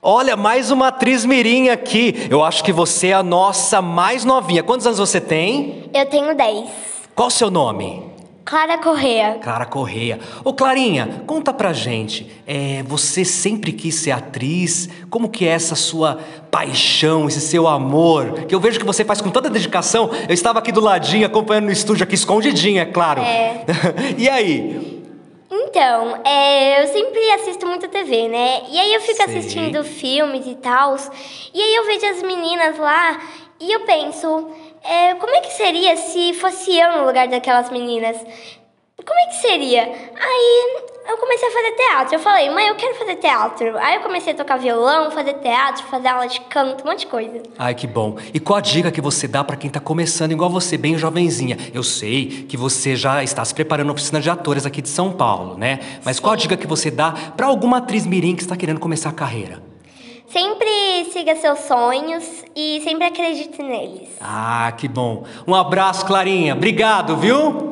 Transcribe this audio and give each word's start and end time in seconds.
Olha, 0.00 0.36
mais 0.36 0.70
uma 0.70 0.88
atriz 0.88 1.24
mirim 1.24 1.70
aqui. 1.70 2.28
Eu 2.30 2.44
acho 2.44 2.62
que 2.62 2.72
você 2.72 3.08
é 3.08 3.14
a 3.14 3.22
nossa 3.22 3.82
mais 3.82 4.24
novinha. 4.24 4.62
Quantos 4.62 4.86
anos 4.86 4.98
você 5.00 5.20
tem? 5.20 5.90
Eu 5.92 6.06
tenho 6.06 6.36
10. 6.36 6.70
Qual 7.16 7.26
o 7.26 7.30
seu 7.30 7.50
nome? 7.50 8.04
Clara 8.44 8.78
Correa. 8.78 9.40
Clara 9.42 9.66
Correia. 9.66 10.20
Ô 10.44 10.54
Clarinha, 10.54 11.22
conta 11.26 11.52
pra 11.52 11.72
gente. 11.72 12.30
É, 12.46 12.84
você 12.86 13.24
sempre 13.24 13.72
quis 13.72 13.96
ser 13.96 14.12
atriz? 14.12 14.88
Como 15.10 15.28
que 15.28 15.44
é 15.44 15.50
essa 15.50 15.74
sua 15.74 16.20
paixão, 16.48 17.26
esse 17.26 17.40
seu 17.40 17.66
amor? 17.66 18.44
Que 18.46 18.54
eu 18.54 18.60
vejo 18.60 18.78
que 18.78 18.86
você 18.86 19.04
faz 19.04 19.20
com 19.20 19.30
tanta 19.30 19.50
dedicação. 19.50 20.10
Eu 20.28 20.32
estava 20.32 20.60
aqui 20.60 20.70
do 20.70 20.80
ladinho, 20.80 21.26
acompanhando 21.26 21.64
no 21.66 21.72
estúdio 21.72 22.04
aqui, 22.04 22.14
escondidinha, 22.14 22.82
é 22.82 22.86
claro. 22.86 23.20
É. 23.20 23.64
e 24.16 24.28
aí? 24.28 24.97
Então, 25.68 26.22
é, 26.24 26.82
eu 26.82 26.88
sempre 26.88 27.30
assisto 27.32 27.66
muito 27.66 27.88
TV, 27.88 28.26
né? 28.28 28.62
E 28.70 28.80
aí 28.80 28.94
eu 28.94 29.00
fico 29.02 29.16
Sei. 29.16 29.26
assistindo 29.26 29.84
filmes 29.84 30.46
e 30.46 30.54
tal. 30.54 30.96
E 31.52 31.60
aí 31.60 31.74
eu 31.74 31.84
vejo 31.84 32.06
as 32.06 32.22
meninas 32.22 32.78
lá 32.78 33.20
e 33.60 33.70
eu 33.70 33.80
penso, 33.80 34.50
é, 34.82 35.14
como 35.16 35.34
é 35.34 35.40
que 35.42 35.52
seria 35.52 35.94
se 35.94 36.32
fosse 36.32 36.74
eu 36.74 36.92
no 36.92 37.04
lugar 37.04 37.28
daquelas 37.28 37.68
meninas? 37.68 38.16
Como 39.04 39.20
é 39.20 39.26
que 39.26 39.36
seria? 39.36 39.82
Aí 39.82 40.76
comecei 41.18 41.48
a 41.48 41.50
fazer 41.52 41.72
teatro. 41.72 42.14
Eu 42.14 42.20
falei, 42.20 42.50
mãe, 42.50 42.68
eu 42.68 42.74
quero 42.74 42.94
fazer 42.94 43.16
teatro. 43.16 43.78
Aí 43.78 43.96
eu 43.96 44.00
comecei 44.00 44.32
a 44.32 44.36
tocar 44.36 44.56
violão, 44.56 45.10
fazer 45.10 45.34
teatro, 45.34 45.84
fazer 45.84 46.08
aula 46.08 46.26
de 46.26 46.40
canto, 46.42 46.84
um 46.84 46.90
monte 46.90 47.00
de 47.00 47.06
coisa. 47.06 47.42
Ai, 47.58 47.74
que 47.74 47.86
bom. 47.86 48.16
E 48.32 48.40
qual 48.40 48.58
a 48.58 48.60
dica 48.60 48.90
que 48.90 49.00
você 49.00 49.28
dá 49.28 49.44
pra 49.44 49.56
quem 49.56 49.70
tá 49.70 49.80
começando 49.80 50.32
igual 50.32 50.50
você, 50.50 50.76
bem 50.76 50.96
jovenzinha? 50.96 51.56
Eu 51.72 51.82
sei 51.82 52.46
que 52.48 52.56
você 52.56 52.96
já 52.96 53.22
está 53.22 53.44
se 53.44 53.54
preparando 53.54 53.86
na 53.88 53.92
oficina 53.92 54.20
de 54.20 54.30
atores 54.30 54.64
aqui 54.64 54.80
de 54.80 54.88
São 54.88 55.12
Paulo, 55.12 55.56
né? 55.56 55.80
Mas 56.04 56.18
qual 56.20 56.32
a 56.32 56.36
dica 56.36 56.56
que 56.56 56.66
você 56.66 56.90
dá 56.90 57.12
pra 57.36 57.46
alguma 57.46 57.78
atriz 57.78 58.06
mirim 58.06 58.34
que 58.34 58.42
está 58.42 58.56
querendo 58.56 58.80
começar 58.80 59.10
a 59.10 59.12
carreira? 59.12 59.62
Sempre 60.28 61.06
siga 61.10 61.34
seus 61.36 61.60
sonhos 61.60 62.44
e 62.54 62.82
sempre 62.84 63.06
acredite 63.06 63.62
neles. 63.62 64.10
Ah, 64.20 64.72
que 64.76 64.86
bom. 64.86 65.24
Um 65.46 65.54
abraço, 65.54 66.04
Clarinha. 66.04 66.54
Obrigado, 66.54 67.16
viu? 67.16 67.67